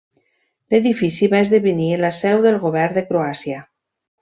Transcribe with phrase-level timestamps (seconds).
[0.73, 3.63] L'edifici va esdevenir la seu del Govern de Croàcia.